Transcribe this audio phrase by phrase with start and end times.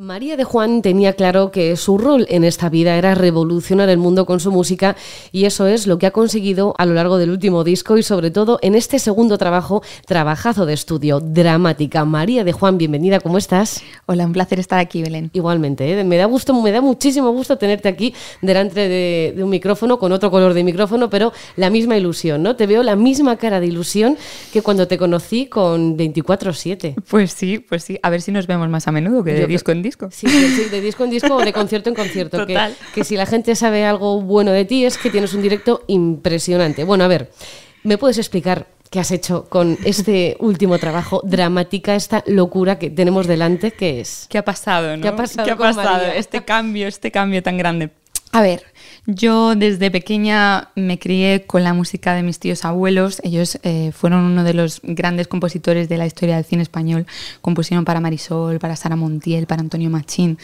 [0.00, 4.26] María de Juan tenía claro que su rol en esta vida era revolucionar el mundo
[4.26, 4.94] con su música
[5.32, 8.30] y eso es lo que ha conseguido a lo largo del último disco y sobre
[8.30, 12.04] todo en este segundo trabajo, trabajazo de estudio, dramática.
[12.04, 13.82] María de Juan, bienvenida, ¿cómo estás?
[14.06, 15.30] Hola, un placer estar aquí, Belén.
[15.32, 16.04] Igualmente, ¿eh?
[16.04, 20.12] me da gusto, me da muchísimo gusto tenerte aquí delante de, de, un micrófono con
[20.12, 22.54] otro color de micrófono, pero la misma ilusión, ¿no?
[22.54, 24.16] Te veo la misma cara de ilusión
[24.52, 26.94] que cuando te conocí con 24/7.
[27.10, 29.72] Pues sí, pues sí, a ver si nos vemos más a menudo que de disco
[29.72, 30.08] en disco.
[30.10, 32.46] Sí, sí, de disco en disco o de concierto en concierto.
[32.46, 32.56] Que,
[32.94, 36.84] que, si la gente sabe algo bueno de ti es que tienes un directo impresionante.
[36.84, 37.30] Bueno, a ver,
[37.82, 43.26] ¿me puedes explicar qué has hecho con este último trabajo, dramática, esta locura que tenemos
[43.26, 44.26] delante, ¿qué es?
[44.28, 45.02] ¿Qué ha pasado, no?
[45.02, 46.06] ¿Qué ha pasado, ¿Qué ha pasado?
[46.06, 47.90] Este cambio, este cambio tan grande.
[48.32, 48.64] A ver,
[49.06, 53.20] yo desde pequeña me crié con la música de mis tíos abuelos.
[53.24, 57.06] Ellos eh, fueron uno de los grandes compositores de la historia del cine español.
[57.40, 60.38] Compusieron para Marisol, para Sara Montiel, para Antonio Machín.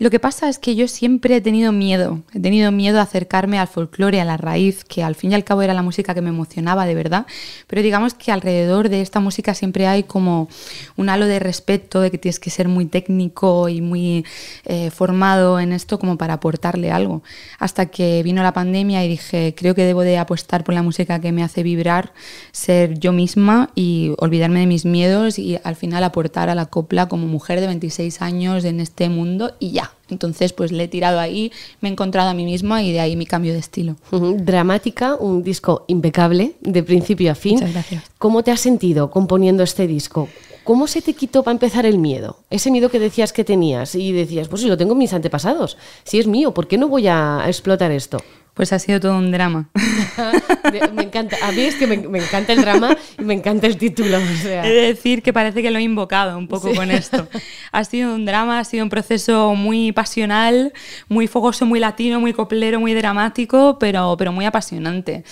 [0.00, 3.58] Lo que pasa es que yo siempre he tenido miedo, he tenido miedo a acercarme
[3.58, 6.20] al folclore, a la raíz, que al fin y al cabo era la música que
[6.20, 7.26] me emocionaba de verdad,
[7.66, 10.48] pero digamos que alrededor de esta música siempre hay como
[10.96, 14.24] un halo de respeto, de que tienes que ser muy técnico y muy
[14.66, 17.24] eh, formado en esto como para aportarle algo.
[17.58, 21.20] Hasta que vino la pandemia y dije, creo que debo de apostar por la música
[21.20, 22.12] que me hace vibrar,
[22.52, 27.08] ser yo misma y olvidarme de mis miedos y al final aportar a la copla
[27.08, 29.87] como mujer de 26 años en este mundo y ya.
[30.10, 33.16] Entonces, pues le he tirado ahí, me he encontrado a mí misma y de ahí
[33.16, 33.96] mi cambio de estilo.
[34.10, 37.54] Dramática, un disco impecable, de principio a fin.
[37.54, 38.04] Muchas gracias.
[38.18, 40.28] ¿Cómo te has sentido componiendo este disco?
[40.64, 42.38] ¿Cómo se te quitó para empezar el miedo?
[42.50, 45.78] Ese miedo que decías que tenías y decías, pues si lo tengo en mis antepasados,
[46.04, 48.18] si es mío, ¿por qué no voy a explotar esto?
[48.58, 49.68] Pues ha sido todo un drama.
[50.92, 51.36] me encanta.
[51.44, 54.16] A mí es que me, me, encanta el drama y me encanta el título.
[54.18, 54.66] O sea.
[54.66, 56.74] He de decir que parece que lo he invocado un poco sí.
[56.74, 57.28] con esto.
[57.70, 60.72] Ha sido un drama, ha sido un proceso muy pasional,
[61.08, 65.22] muy fogoso, muy latino, muy coplero, muy dramático, pero, pero muy apasionante.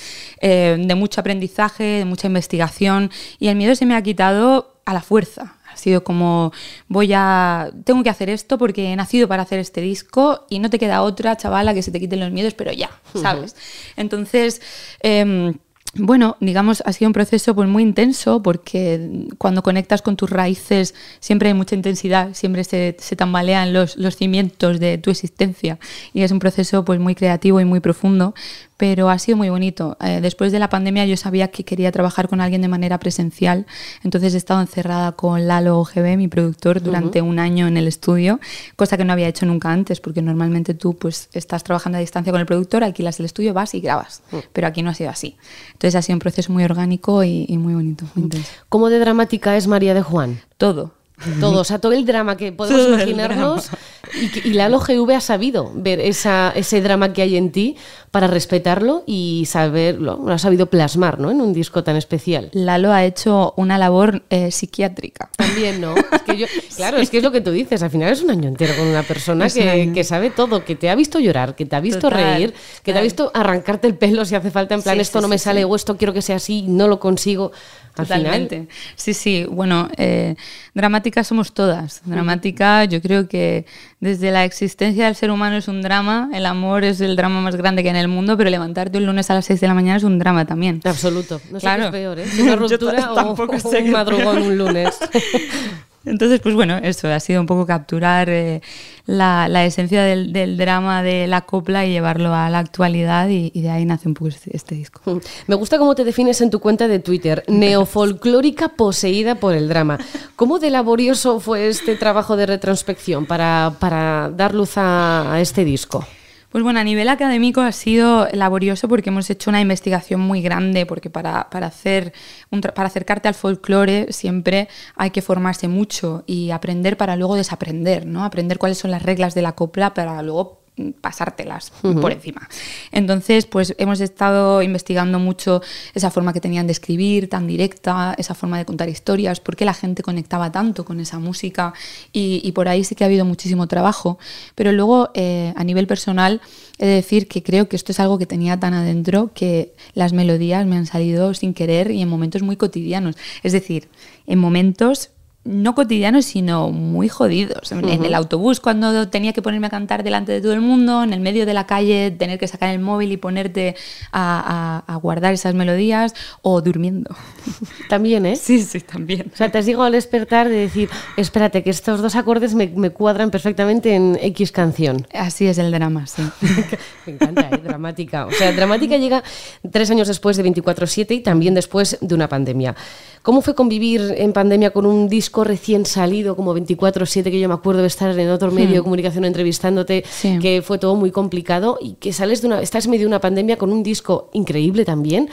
[0.40, 3.10] Eh, de mucho aprendizaje, de mucha investigación.
[3.40, 5.55] Y el miedo se me ha quitado a la fuerza.
[5.76, 6.52] Ha sido como,
[6.88, 10.70] voy a, tengo que hacer esto porque he nacido para hacer este disco y no
[10.70, 13.52] te queda otra chavala que se te quiten los miedos, pero ya, ¿sabes?
[13.52, 13.92] Uh -huh.
[13.98, 14.62] Entonces...
[15.02, 15.52] Eh,
[15.98, 20.94] bueno, digamos, ha sido un proceso pues, muy intenso porque cuando conectas con tus raíces
[21.20, 25.78] siempre hay mucha intensidad, siempre se, se tambalean los, los, cimientos de tu existencia
[26.12, 28.34] y es un proceso pues, muy creativo y muy profundo,
[28.76, 29.96] pero ha sido muy bonito.
[30.00, 33.66] Eh, después de la pandemia yo sabía que quería trabajar con alguien de manera presencial,
[34.02, 37.28] entonces he estado encerrada con Lalo GB, mi productor, durante uh -huh.
[37.28, 38.40] un año en el estudio,
[38.76, 42.32] cosa que no había hecho nunca antes, porque normalmente tú pues, estás trabajando a distancia
[42.32, 44.44] con el productor, alquilas el estudio, vas y grabas, uh -huh.
[44.52, 45.36] pero aquí no ha sido así.
[45.72, 48.30] Entonces ha sido un proceso muy orgánico y, y muy bonito, muy.
[48.68, 50.40] ¿Cómo de dramática es María de Juan?
[50.58, 50.95] Todo.
[51.40, 53.70] Todo, o sea, todo el drama que podemos todo imaginarnos.
[54.14, 57.76] Y, y, Lalo GV ha sabido ver esa, ese drama que hay en ti
[58.10, 61.30] para respetarlo y saberlo, lo ha sabido plasmar ¿no?
[61.30, 62.50] en un disco tan especial.
[62.52, 65.30] Lalo ha hecho una labor eh, psiquiátrica.
[65.36, 65.94] También, ¿no?
[65.96, 66.46] Es que yo,
[66.76, 67.04] claro, sí.
[67.04, 69.02] es que es lo que tú dices, al final es un año entero con una
[69.02, 72.36] persona que, que, sabe todo, que te ha visto llorar, que te ha visto Total.
[72.36, 72.94] reír, que Total.
[72.94, 75.28] te ha visto arrancarte el pelo si hace falta, en plan, sí, esto sí, no
[75.28, 77.52] me sale o esto quiero que sea así, no lo consigo.
[77.96, 78.56] Totalmente.
[78.56, 78.68] Final...
[78.94, 80.36] Sí, sí, bueno, eh,
[80.74, 82.02] dramática somos todas.
[82.04, 83.64] Dramática, yo creo que
[84.00, 87.56] desde la existencia del ser humano es un drama, el amor es el drama más
[87.56, 89.74] grande que hay en el mundo, pero levantarte un lunes a las 6 de la
[89.74, 90.80] mañana es un drama también.
[90.84, 91.40] Absoluto.
[91.50, 92.26] No sé qué es peor, ¿eh?
[92.42, 94.98] Una ruptura o, o un madrugón un lunes.
[96.06, 98.62] Entonces, pues bueno, eso ha sido un poco capturar eh,
[99.06, 103.50] la, la, esencia del, del, drama de la copla y llevarlo a la actualidad y,
[103.52, 105.20] y, de ahí nace un poco este, este, disco.
[105.48, 109.98] Me gusta cómo te defines en tu cuenta de Twitter, neofolclórica poseída por el drama.
[110.36, 115.64] ¿Cómo de laborioso fue este trabajo de retrospección para, para dar luz a, a este
[115.64, 116.06] disco?
[116.50, 120.86] Pues bueno, a nivel académico ha sido laborioso porque hemos hecho una investigación muy grande,
[120.86, 122.12] porque para, para, hacer
[122.50, 128.06] un para acercarte al folclore siempre hay que formarse mucho y aprender para luego desaprender,
[128.06, 128.24] ¿no?
[128.24, 130.65] Aprender cuáles son las reglas de la copla para luego
[131.00, 132.00] pasártelas uh -huh.
[132.00, 132.48] por encima.
[132.92, 135.62] Entonces, pues hemos estado investigando mucho
[135.94, 139.64] esa forma que tenían de escribir, tan directa, esa forma de contar historias, por qué
[139.64, 141.72] la gente conectaba tanto con esa música
[142.12, 144.18] y, y por ahí sí que ha habido muchísimo trabajo.
[144.54, 146.40] Pero luego, eh, a nivel personal,
[146.78, 150.12] he de decir que creo que esto es algo que tenía tan adentro que las
[150.12, 153.16] melodías me han salido sin querer y en momentos muy cotidianos.
[153.42, 153.88] Es decir,
[154.26, 155.10] en momentos
[155.46, 157.72] no cotidianos, sino muy jodidos.
[157.72, 161.12] En el autobús, cuando tenía que ponerme a cantar delante de todo el mundo, en
[161.12, 163.76] el medio de la calle, tener que sacar el móvil y ponerte
[164.12, 167.14] a, guardar esas melodías, o durmiendo.
[167.88, 168.36] También, ¿eh?
[168.36, 169.30] Sí, sí, también.
[169.32, 172.90] O sea, te has llegado al despertar de decir, espérate, que estos dos acordes me,
[172.90, 175.06] cuadran perfectamente en X canción.
[175.12, 176.22] Así es el drama, sí.
[177.06, 177.60] me encanta, ¿eh?
[177.62, 178.26] dramática.
[178.26, 179.22] O sea, dramática llega
[179.70, 182.74] tres años después de 24-7 y también después de una pandemia.
[183.22, 187.54] ¿Cómo fue convivir en pandemia con un disco recién salido como 24-7, que yo me
[187.54, 188.84] acuerdo de estar en otro medio de hmm.
[188.84, 190.04] comunicación entrevistándote,
[190.40, 193.20] que fue todo muy complicado y que sales de una, estás en medio de una
[193.20, 195.28] pandemia con un disco increíble también,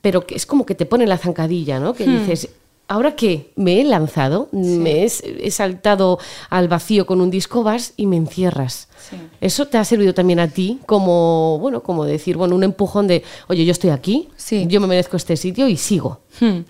[0.00, 1.94] pero que es como que te pone la zancadilla, ¿no?
[1.94, 2.18] Que hmm.
[2.18, 2.48] dices,
[2.88, 3.52] ¿ahora qué?
[3.56, 6.18] Me he lanzado, me he, saltado
[6.50, 8.88] al vacío con un disco, vas y me encierras.
[9.40, 13.22] Eso te ha servido también a ti como, bueno, como decir, bueno, un empujón de,
[13.48, 14.28] oye, yo estoy aquí,
[14.66, 16.20] yo me merezco este sitio y sigo.
[16.40, 16.60] Hmm.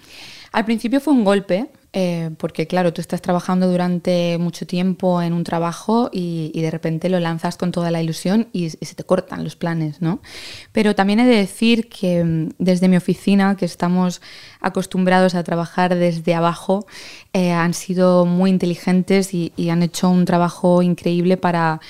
[0.52, 5.34] Al principio fue un golpe, eh, porque claro, tú estás trabajando durante mucho tiempo en
[5.34, 9.44] un trabajo y, de repente lo lanzas con toda la ilusión y, se te cortan
[9.44, 10.20] los planes, ¿no?
[10.72, 14.22] Pero también he de decir que mm, desde mi oficina, que estamos
[14.60, 16.86] acostumbrados a trabajar desde abajo,
[17.34, 21.80] eh, han sido muy inteligentes y han hecho un trabajo increíble para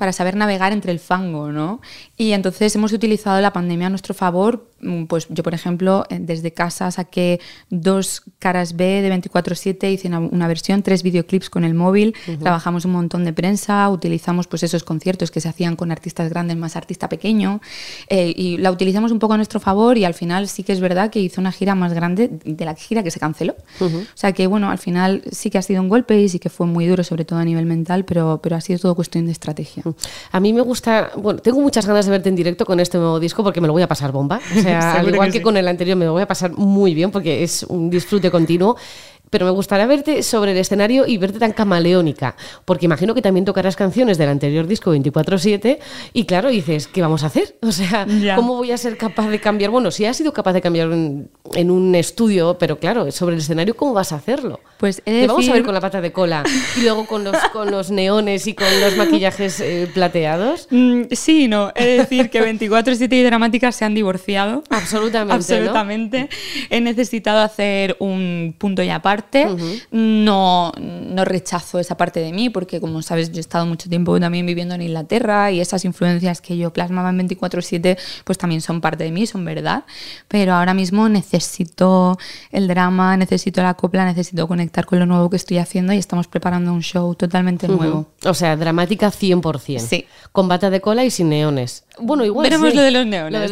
[0.00, 1.82] para saber navegar entre el fango, ¿no?
[2.16, 4.69] Y entonces hemos utilizado la pandemia a nuestro favor.
[4.82, 10.08] Mm, pues yo, por ejemplo, eh, desde casa saqué dos caras B de 24/7, hice
[10.08, 14.82] una, versión, tres videoclips con el móvil, trabajamos un montón de prensa, utilizamos pues esos
[14.82, 17.60] conciertos que se hacían con artistas grandes más artista pequeño
[18.08, 20.80] eh, y la utilizamos un poco a nuestro favor y al final sí que es
[20.80, 23.56] verdad que hizo una gira más grande de la gira que se canceló.
[23.80, 26.48] O sea que bueno, al final sí que ha sido un golpe y sí que
[26.48, 29.32] fue muy duro, sobre todo a nivel mental, pero, pero ha sido todo cuestión de
[29.32, 29.82] estrategia.
[30.32, 33.20] A mí me gusta, bueno, tengo muchas ganas de verte en directo con este nuevo
[33.20, 34.40] disco porque me lo voy a pasar bomba.
[34.56, 37.10] O sea, al igual que, con el anterior me lo voy a pasar muy bien
[37.10, 38.76] porque es un disfrute continuo
[39.30, 43.44] pero me gustaría verte sobre el escenario y verte tan camaleónica, porque imagino que también
[43.44, 45.78] tocarás canciones del anterior disco 24/7
[46.12, 47.56] y claro, dices, ¿qué vamos a hacer?
[47.70, 48.04] O sea,
[48.34, 49.70] ¿cómo voy a ser capaz de cambiar?
[49.70, 53.76] Bueno, si has sido capaz de cambiar en, un estudio, pero claro, sobre el escenario,
[53.76, 54.58] ¿cómo vas a hacerlo?
[54.76, 56.42] Pues Te vamos a ver con la pata de cola
[56.76, 60.66] y luego con los, con los neones y con los maquillajes eh, plateados.
[60.70, 64.64] Mm, sí, no, es decir que 24/7 y Dramática se han divorciado.
[64.68, 65.34] Absolutamente.
[65.34, 66.28] Absolutamente.
[66.70, 69.19] He necesitado hacer un punto y aparte
[69.90, 74.18] no, no rechazo esa parte de mí, porque como sabes, yo he estado mucho tiempo
[74.20, 78.80] también viviendo en Inglaterra y esas influencias que yo plasmaba en 24/7, pues también son
[78.80, 79.84] parte de mí, son verdad.
[80.28, 82.18] Pero ahora mismo necesito
[82.50, 86.28] el drama, necesito la copla, necesito conectar con lo nuevo que estoy haciendo y estamos
[86.28, 88.06] preparando un show totalmente nuevo.
[88.24, 89.78] O sea, dramática 100%.
[89.78, 90.06] Sí.
[90.32, 91.84] Con bata de cola y sin neones.
[91.98, 92.44] Bueno, igual.
[92.44, 93.50] Veremos lo de los neones.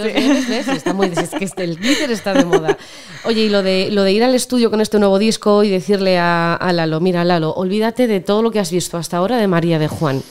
[0.68, 2.76] Está muy, es que el glitter está de moda.
[3.24, 6.18] Oye, y lo de, lo de ir al estudio con este nuevo disco y decirle
[6.18, 9.48] a, a Lalo, mira, Lalo, olvídate de todo lo que has visto hasta ahora de
[9.48, 10.22] María de Juan.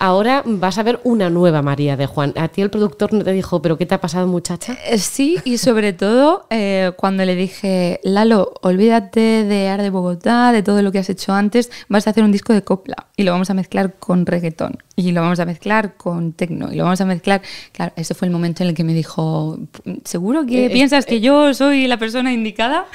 [0.00, 2.32] Ahora vas a ver una nueva María de Juan.
[2.36, 4.78] ¿A ti el productor no te dijo, pero qué te ha pasado, muchacha?
[4.86, 10.52] Eh, sí, y sobre todo eh, cuando le dije, Lalo, olvídate de Ar de Bogotá,
[10.52, 13.24] de todo lo que has hecho antes, vas a hacer un disco de copla y
[13.24, 16.84] lo vamos a mezclar con reggaetón y lo vamos a mezclar con tecno y lo
[16.84, 17.42] vamos a mezclar.
[17.72, 19.58] Claro, ese fue el momento en el que me dijo,
[20.04, 22.86] ¿seguro que eh, piensas que yo soy la persona indicada?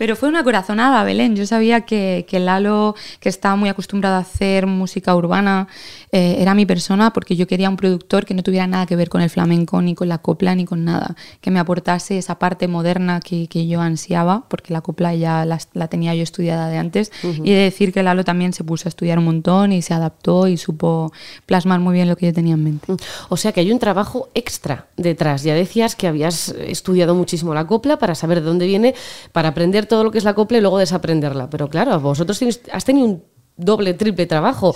[0.00, 1.36] Pero fue una corazonada, Belén.
[1.36, 5.68] Yo sabía que, que Lalo, que estaba muy acostumbrado a hacer música urbana,
[6.10, 9.10] eh, era mi persona porque yo quería un productor que no tuviera nada que ver
[9.10, 11.16] con el flamenco, ni con la copla, ni con nada.
[11.42, 15.58] Que me aportase esa parte moderna que, que yo ansiaba, porque la copla ya la,
[15.74, 17.12] la tenía yo estudiada de antes.
[17.22, 20.48] Y de decir que Lalo también se puso a estudiar un montón y se adaptó
[20.48, 21.12] y supo
[21.44, 22.90] plasmar muy bien lo que yo tenía en mente.
[23.28, 25.42] O sea que hay un trabajo extra detrás.
[25.42, 28.94] Ya decías que habías estudiado muchísimo la copla para saber de dónde viene,
[29.32, 31.50] para aprender todo lo que es la copla y luego desaprenderla.
[31.50, 32.40] Pero claro, vosotros
[32.72, 33.24] has tenido un
[33.56, 34.72] doble, triple trabajo.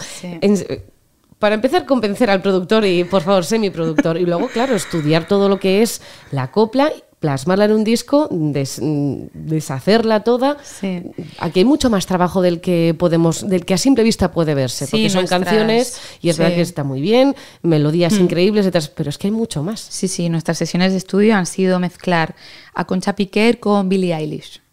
[1.39, 4.19] para empezar, convencer al productor y, por favor, semiproductor.
[4.19, 6.03] Y luego, claro, estudiar todo lo que es
[6.33, 10.59] la copla plasmarla en un disco, deshacerla toda.
[11.39, 14.87] Aquí hay mucho más trabajo del que podemos, del que a simple vista puede verse,
[14.87, 18.21] porque son canciones y es verdad que está muy bien, melodías mm.
[18.25, 19.81] increíbles, pero es que hay mucho más.
[19.81, 22.35] Sí, sí, nuestras sesiones de estudio han sido mezclar
[22.75, 24.64] a Concha Piquer con Billie Eilish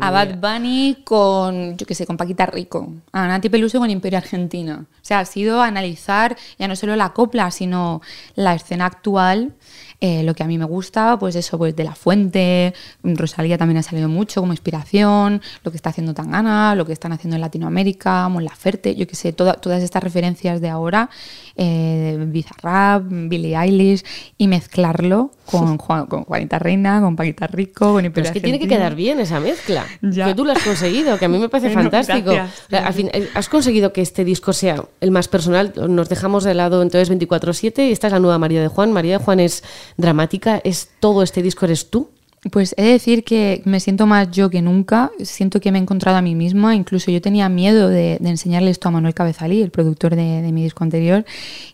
[0.00, 4.18] a Bad Bunny con, yo qué sé, con Paquita Rico, a Nati Peluso con Imperio
[4.18, 4.84] Argentina.
[4.88, 8.00] O sea, ha sido analizar ya no solo la copla, sino
[8.34, 9.52] la escena actual,
[10.00, 13.78] eh, lo que a mí me gusta, pues eso, pues de La Fuente, Rosalía también
[13.78, 17.40] ha salido mucho como inspiración, lo que está haciendo Tangana, lo que están haciendo en
[17.40, 21.10] Latinoamérica, Mon Laferte, yo qué sé, todas estas referencias de ahora,
[21.56, 24.04] eh, Bizarrap, Billie Eilish,
[24.36, 28.68] y mezclarlo con, con Juanita Reina, con Paquita Rico, con Pero es que tiene que
[28.68, 29.84] quedar bien esa mezcla.
[30.00, 32.30] Que tú lo has conseguido, que a mí me parece fantástico.
[32.30, 35.72] al fin, eh, has conseguido que este disco sea el más personal.
[35.88, 38.92] Nos dejamos de lado entonces 24-7 y esta es la nueva María de Juan.
[38.92, 39.64] María de Juan es
[39.96, 42.10] dramática, es todo este disco eres tú.
[42.52, 45.82] Pues he de decir que me siento más yo que nunca, siento que me he
[45.82, 49.72] encontrado a mí misma, incluso yo tenía miedo de, enseñarle esto a Manuel Cabezalí, el
[49.72, 51.24] productor de, mi disco anterior,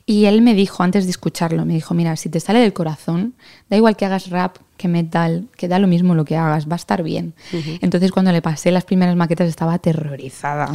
[0.07, 3.35] y él me dijo antes de escucharlo, me dijo, mira, si te sale del corazón,
[3.69, 6.73] da igual que hagas rap, que metal, que da lo mismo lo que hagas, va
[6.73, 7.35] a estar bien.
[7.83, 10.73] Entonces cuando le pasé las primeras maquetas estaba aterrorizada.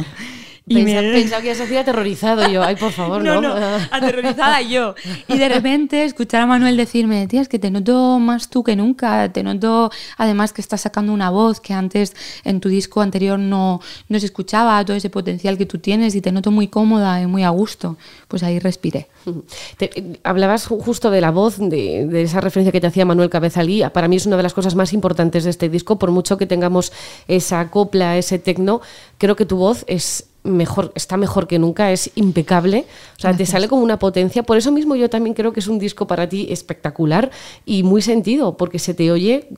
[0.70, 2.62] Y pensaba, que ya se aterrorizado yo.
[2.62, 3.40] Ay, por favor, no.
[3.40, 3.54] No,
[3.90, 4.94] aterrorizada yo.
[5.26, 8.76] Y de repente escuchar a Manuel decirme, tía, es que te noto más tú que
[8.76, 9.32] nunca.
[9.32, 13.80] Te noto, además, que estás sacando una voz que antes en tu disco anterior no,
[14.08, 17.26] no se escuchaba, todo ese potencial que tú tienes y te noto muy cómoda y
[17.26, 17.96] muy a gusto.
[18.28, 19.08] Pues ahí respiré.
[20.22, 23.82] hablabas justo de la voz, de, de, esa referencia que te hacía Manuel Cabezalí.
[23.92, 25.98] Para mí es una de las cosas más importantes de este disco.
[25.98, 26.92] Por mucho que tengamos
[27.26, 28.80] esa copla, ese tecno,
[29.18, 33.46] creo que tu voz es mejor, está mejor que nunca, es impecable, o sea, te
[33.46, 34.42] sale como una potencia.
[34.42, 37.30] Por eso mismo yo también creo que es un disco para ti espectacular
[37.64, 39.48] y muy sentido, porque se te oye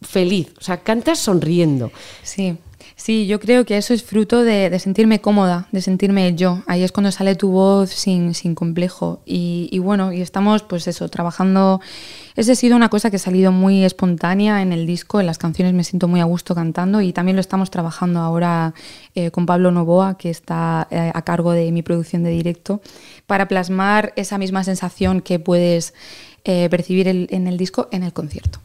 [0.00, 1.92] feliz, o sea, cantas sonriendo.
[2.22, 2.56] Sí.
[3.02, 6.62] Sí, yo creo que eso es fruto de, sentirme cómoda, de sentirme yo.
[6.68, 9.22] Ahí es cuando sale tu voz sin, sin complejo.
[9.26, 11.80] Y, bueno, y estamos pues eso, trabajando
[12.36, 15.38] esa ha sido una cosa que ha salido muy espontánea en el disco, en las
[15.38, 18.72] canciones me siento muy a gusto cantando y también lo estamos trabajando ahora
[19.16, 22.82] eh, con Pablo Novoa, que está eh, a cargo de mi producción de directo,
[23.26, 25.92] para plasmar esa misma sensación que puedes
[26.44, 28.58] eh, percibir en el disco en el concierto.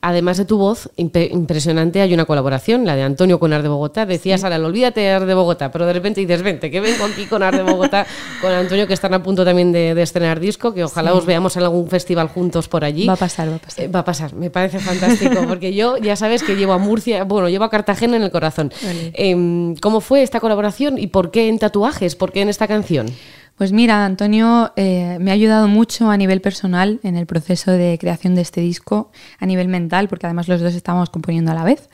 [0.00, 4.06] Además de tu voz, impresionante, hay una colaboración, la de Antonio con Ar de Bogotá.
[4.06, 7.26] Decías, ahora, olvídate de Ar de Bogotá, pero de repente dices, vente, que vengo aquí
[7.26, 8.06] con Ar de Bogotá,
[8.40, 11.62] con Antonio, que están a punto también de, estrenar disco, que ojalá os veamos en
[11.62, 13.06] algún festival juntos por allí.
[13.06, 13.84] Va a pasar, va a pasar.
[13.84, 17.24] Eh, va a pasar, me parece fantástico, porque yo ya sabes que llevo a Murcia,
[17.24, 18.72] bueno, llevo a Cartagena en el corazón.
[19.14, 22.16] Em, ¿Cómo fue esta colaboración y por qué en tatuajes?
[22.16, 23.06] ¿Por qué en esta canción?
[23.56, 27.98] Pues mira, Antonio eh, me ha ayudado mucho a nivel personal en el proceso de
[28.00, 31.64] creación de este disco, a nivel mental, porque además los dos estábamos componiendo a la
[31.64, 31.88] vez.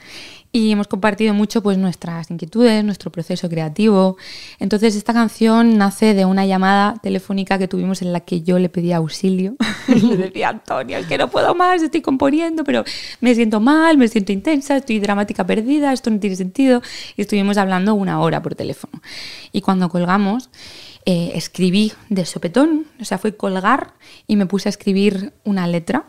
[0.51, 4.17] Y hemos compartido mucho pues, nuestras inquietudes, nuestro proceso creativo.
[4.59, 8.71] Entonces esta canción nace de una llamada telefónica que tuvimos en la que yo le
[8.71, 9.57] pedía auxilio.
[9.89, 12.83] le decía, Antonio, es que no puedo más, estoy componiendo, pero
[13.21, 16.81] me siento mal, me siento intensa, estoy dramática perdida, esto no tiene sentido.
[17.17, 19.03] Y estuvimos hablando una hora por teléfono.
[19.53, 20.49] Y cuando colgamos,
[21.05, 23.95] eh, escribí de sopetón, o sea, fue colgar
[24.27, 26.05] y me puse a escribir una letra.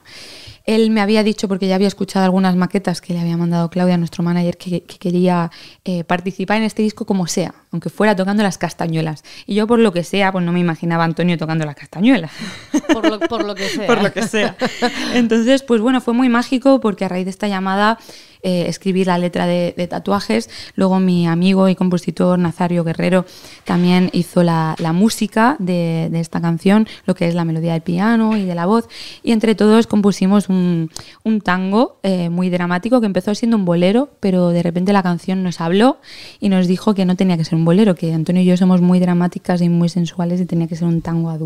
[0.65, 3.97] Él me había dicho, porque ya había escuchado algunas maquetas que le había mandado Claudia,
[3.97, 5.51] nuestro manager, que, quería
[5.85, 9.23] eh, participar en este disco como sea, aunque fuera tocando las castañuelas.
[9.45, 12.31] Y yo, por lo que sea, pues no me imaginaba a Antonio tocando las castañuelas.
[12.93, 13.87] Por lo, por lo que sea.
[13.87, 14.55] por lo que sea.
[15.13, 17.97] Entonces, pues bueno, fue muy mágico porque a raíz de esta llamada
[18.41, 20.49] eh, escribir la letra de, tatuajes.
[20.75, 23.25] Luego mi amigo y compositor Nazario Guerrero
[23.65, 28.45] también hizo la, música de, esta canción, lo que es la melodía del piano y
[28.45, 28.87] de la voz.
[29.23, 30.89] Y entre todos compusimos un,
[31.43, 35.61] tango eh, muy dramático que empezó siendo un bolero, pero de repente la canción nos
[35.61, 35.97] habló
[36.39, 38.81] y nos dijo que no tenía que ser un bolero, que Antonio y yo somos
[38.81, 41.37] muy dramáticas y muy sensuales y tenía que ser un tango a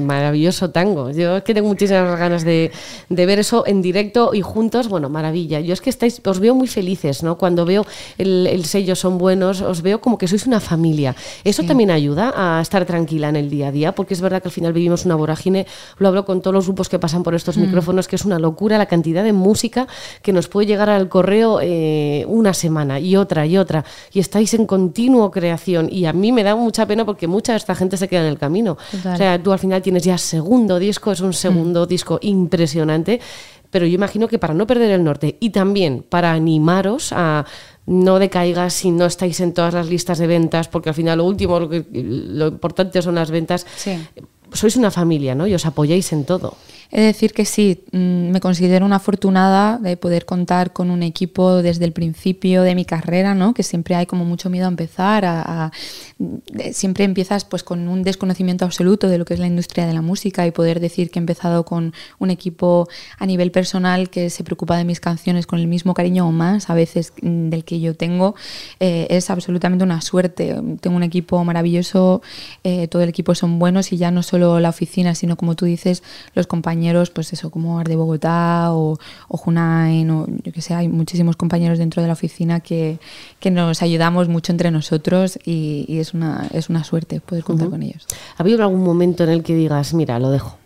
[0.00, 1.10] maravilloso tango.
[1.10, 2.70] Yo es que tengo muchísimas ganas de,
[3.08, 4.88] de ver eso en directo y juntos.
[4.88, 5.60] Bueno, maravilla.
[5.60, 7.36] Yo es que estáis, os veo muy felices, ¿no?
[7.36, 7.86] Cuando veo
[8.18, 11.14] el, sello son buenos, os veo como que sois una familia.
[11.44, 14.48] Eso también ayuda a estar tranquila en el día a día, porque es verdad que
[14.48, 15.66] al final vivimos una vorágine,
[15.98, 17.60] lo hablo con todos los grupos que pasan por estos mm.
[17.60, 19.86] micrófonos, que es una locura la cantidad de música
[20.22, 24.54] que nos puede llegar al correo eh, una semana y otra y otra, y estáis
[24.54, 27.96] en continuo creación, y a mí me da mucha pena porque mucha de esta gente
[27.96, 28.76] se queda en el camino.
[28.94, 31.88] O sea, tú al final tienes ya segundo disco, es un segundo mm.
[31.88, 33.20] disco impresionante
[33.76, 37.44] pero yo imagino que para no perder el norte y también para animaros a
[37.84, 41.24] no decaigas si no estáis en todas las listas de ventas, porque al final lo
[41.24, 43.66] último, lo, lo importante son las ventas.
[44.52, 45.46] Sois una familia, ¿no?
[45.46, 46.56] Y os apoyáis en todo.
[46.90, 51.02] He de decir que sí, mm, me considero una afortunada de poder contar con un
[51.02, 53.54] equipo desde el principio de mi carrera, ¿no?
[53.54, 55.72] que siempre hay como mucho miedo a empezar,
[56.72, 60.02] siempre empiezas pues con un desconocimiento absoluto de lo que es la industria de la
[60.02, 62.88] música y poder decir que he empezado con un equipo
[63.18, 66.70] a nivel personal que se preocupa de mis canciones con el mismo cariño o más
[66.70, 68.36] a veces mm, del que yo tengo,
[68.80, 70.56] eh, es absolutamente una suerte.
[70.80, 72.22] Tengo un equipo maravilloso,
[72.64, 75.64] eh, todo el equipo son buenos y ya no solo la oficina, sino como tú
[75.64, 76.02] dices,
[76.34, 80.74] los compañeros pues eso, como Ar de Bogotá o, o Junain, o yo que sé,
[80.74, 82.98] hay muchísimos compañeros dentro de la oficina que,
[83.40, 87.82] que nos ayudamos mucho entre nosotros y, es, una, es una suerte poder contar con
[87.82, 88.06] ellos.
[88.36, 90.58] ¿Ha habido algún momento en el que digas, mira, lo dejo?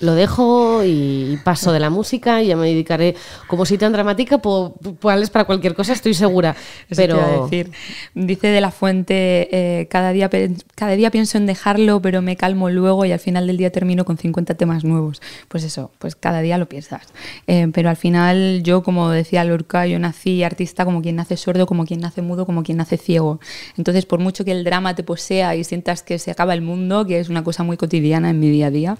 [0.00, 3.14] Lo dejo y paso de la música y ya me dedicaré
[3.46, 6.54] como si tan dramática, pues para cualquier cosa, estoy segura.
[6.96, 7.70] pero decir.
[8.14, 10.30] Dice de la fuente, eh, cada, día,
[10.74, 14.04] cada día pienso en dejarlo, pero me calmo luego y al final del día termino
[14.04, 15.22] con 50 temas nuevos.
[15.48, 17.02] Pues eso, pues cada día lo piensas.
[17.46, 21.66] Eh, pero al final yo, como decía Lorca, yo nací artista como quien nace sordo,
[21.66, 23.40] como quien nace mudo, como quien nace ciego.
[23.76, 27.06] Entonces, por mucho que el drama te posea y sientas que se acaba el mundo,
[27.06, 28.98] que es una cosa muy cotidiana en mi día a día,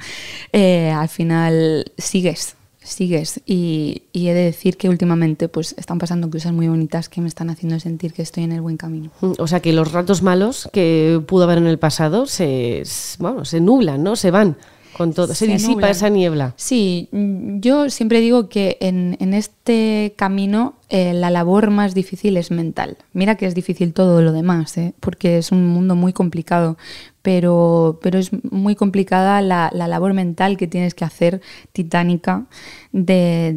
[0.53, 3.41] eh, al final sigues, sigues.
[3.47, 7.51] Y, he de decir que últimamente pues están pasando cosas muy bonitas que me están
[7.51, 9.11] haciendo sentir que estoy en el buen camino.
[9.21, 12.83] Mm, o sea que los ratos malos que pudo haber en el pasado se,
[13.19, 14.17] bueno, se nublan, ¿no?
[14.17, 14.57] Se van
[14.97, 16.55] con todo, se, disipa esa niebla.
[16.57, 22.97] Sí, yo siempre digo que en, este camino eh, la labor más difícil es mental.
[23.13, 24.95] Mira que es difícil todo lo demás, ¿eh?
[25.01, 26.79] porque es un mundo muy complicado,
[27.27, 31.41] pero, pero es muy complicada la, labor mental que tienes que hacer,
[31.73, 32.47] titánica,
[32.93, 33.53] de,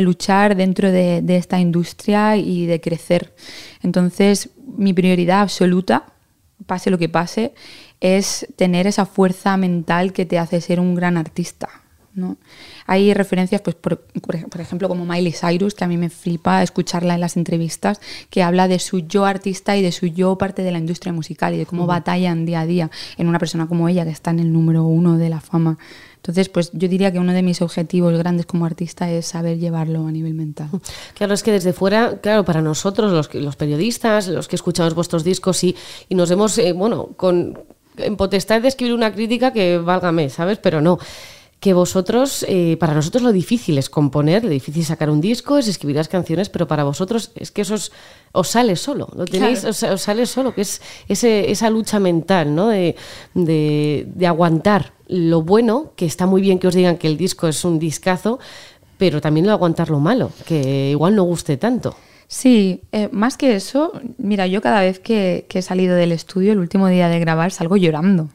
[0.00, 3.34] luchar dentro de, de esta industria y de crecer.
[3.82, 6.14] Entonces, mi prioridad absoluta,
[6.64, 7.52] pase lo que pase,
[8.00, 11.68] es tener esa fuerza mental que te hace ser un gran artista.
[12.18, 12.36] ¿No?
[12.86, 17.14] Hay referencias, pues, por, por, ejemplo, como Miley Cyrus, que a mí me flipa escucharla
[17.14, 20.72] en las entrevistas, que habla de su yo artista y de su yo parte de
[20.72, 24.04] la industria musical y de cómo batallan día a día en una persona como ella,
[24.04, 25.78] que está en el número uno de la fama.
[26.16, 30.06] Entonces, pues yo diría que uno de mis objetivos grandes como artista es saber llevarlo
[30.06, 30.68] a nivel mental.
[31.14, 35.24] Claro, es que desde fuera, claro, para nosotros, los, los periodistas, los que escuchamos vuestros
[35.24, 35.74] discos y,
[36.08, 37.58] y nos vemos, eh, bueno, con
[37.98, 40.58] en potestad de escribir una crítica que válgame, ¿sabes?
[40.58, 40.98] Pero no.
[41.60, 45.58] Que vosotros, eh, para nosotros lo difícil es componer, lo difícil es sacar un disco,
[45.58, 47.74] es escribir las canciones, pero para vosotros es que eso
[48.32, 52.68] os sale solo, lo tenéis, os, sale solo, que es ese, esa lucha mental, ¿no?
[52.68, 52.94] De,
[53.34, 57.48] de, de aguantar lo bueno, que está muy bien que os digan que el disco
[57.48, 58.38] es un discazo,
[58.98, 61.96] pero también lo aguantar lo malo, que igual no guste tanto.
[62.26, 66.58] Sí, eh, más que eso, mira, yo cada vez que, he salido del estudio, el
[66.58, 68.28] último día de grabar, salgo llorando.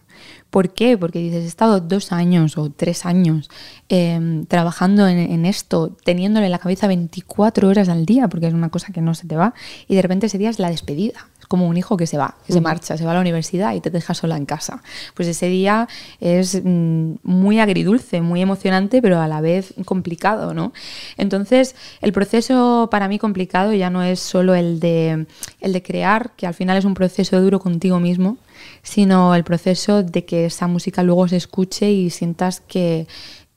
[0.54, 1.00] ¿Por qué?
[1.00, 3.50] Porque dices, he estado dos años o tres años
[3.90, 8.70] em, trabajando en, en, esto, teniéndole la cabeza 24 horas al día, porque es una
[8.70, 9.56] cosa que no se te va,
[9.88, 12.54] y de repente ese día es la despedida como un hijo que se va, que
[12.54, 14.82] se marcha, se va a la universidad y te deja sola en casa.
[15.14, 15.88] Pues ese día
[16.20, 20.74] es mm, muy agridulce, muy emocionante, pero a la vez complicado, ¿no?
[21.18, 25.28] Entonces, el proceso para mí complicado ya no es solo el de,
[25.60, 28.38] el de crear, que al final es un proceso duro contigo mismo,
[28.82, 33.08] sino el proceso de que esa música luego se escuche y sientas que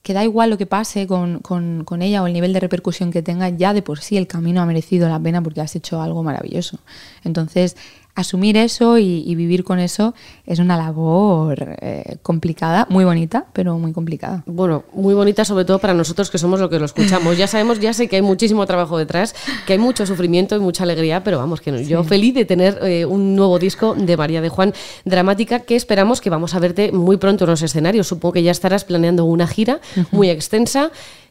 [0.07, 3.21] que da igual lo que pase con, con, ella o el nivel de repercusión que
[3.21, 6.23] tenga, ya de por sí el camino ha merecido la pena porque has hecho algo
[6.23, 6.79] maravilloso.
[7.25, 7.75] Entonces,
[8.17, 10.15] asumir eso y, vivir con eso
[10.47, 14.41] es una labor eh, complicada, muy bonita, pero muy complicada.
[14.47, 17.37] Bueno, muy bonita sobre todo para nosotros que somos los que lo escuchamos.
[17.37, 19.35] Ya sabemos, ya sé que hay muchísimo trabajo detrás,
[19.67, 23.05] que hay mucho sufrimiento y mucha alegría, pero vamos, que yo feliz de tener eh,
[23.05, 24.73] un nuevo disco de María de Juan
[25.05, 28.07] Dramática que esperamos que vamos a verte muy pronto en los escenarios.
[28.07, 29.79] Supongo que ya estarás planeando una gira
[30.11, 30.89] muy extensa.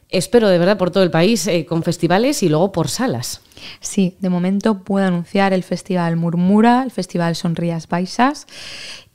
[0.09, 3.41] Espero de verdad por todo el país, eh, con festivales y luego por salas.
[3.79, 8.47] Sí, de momento puedo anunciar el Festival Murmura, el Festival Sonrías Baixas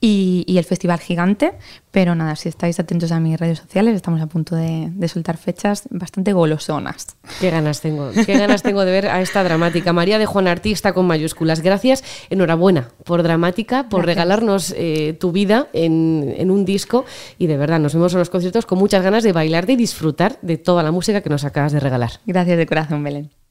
[0.01, 1.53] y, el Festival Gigante,
[1.93, 5.85] pero nada, si estáis atentos a mis redes sociales, estamos a punto de, soltar fechas
[5.91, 7.17] bastante golosonas.
[7.41, 9.93] Qué ganas tengo, qué ganas tengo de ver a esta dramática.
[9.93, 11.61] María de Juan Artista con mayúsculas.
[11.61, 17.05] Gracias, enhorabuena por dramática, por regalarnos eh, tu vida en, en, un disco
[17.39, 20.39] y de verdad nos vemos en los conciertos con muchas ganas de bailar, y disfrutar
[20.43, 22.11] de toda la música que nos acabas de regalar.
[22.27, 23.42] Gracias de corazón, Belén.